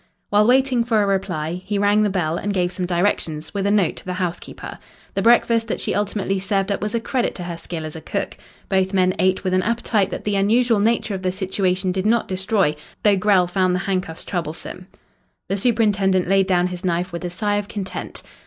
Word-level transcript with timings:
While 0.31 0.47
waiting 0.47 0.83
for 0.83 1.03
a 1.03 1.05
reply, 1.05 1.61
he 1.63 1.77
rang 1.77 2.01
the 2.01 2.09
bell 2.09 2.35
and 2.35 2.55
gave 2.55 2.71
some 2.71 2.87
directions, 2.87 3.53
with 3.53 3.67
a 3.67 3.69
note 3.69 3.97
to 3.97 4.05
the 4.05 4.13
housekeeper. 4.13 4.79
The 5.13 5.21
breakfast 5.21 5.67
that 5.67 5.79
she 5.79 5.93
ultimately 5.93 6.39
served 6.39 6.71
up 6.71 6.81
was 6.81 6.95
a 6.95 6.99
credit 6.99 7.35
to 7.35 7.43
her 7.43 7.55
skill 7.55 7.85
as 7.85 7.95
a 7.95 8.01
cook. 8.01 8.35
Both 8.67 8.95
men 8.95 9.13
ate 9.19 9.43
with 9.43 9.53
an 9.53 9.61
appetite 9.61 10.09
that 10.09 10.23
the 10.23 10.35
unusual 10.35 10.79
nature 10.79 11.13
of 11.13 11.21
the 11.21 11.31
situation 11.31 11.91
did 11.91 12.07
not 12.07 12.27
destroy, 12.27 12.75
though 13.03 13.15
Grell 13.15 13.45
found 13.45 13.75
the 13.75 13.79
handcuffs 13.85 14.23
troublesome. 14.23 14.87
The 15.49 15.55
superintendent 15.57 16.27
laid 16.27 16.47
down 16.47 16.65
his 16.69 16.83
knife 16.83 17.11
with 17.11 17.23
a 17.23 17.29
sigh 17.29 17.57
of 17.57 17.67
content. 17.67 18.23